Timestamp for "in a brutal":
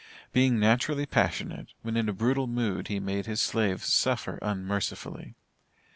1.95-2.47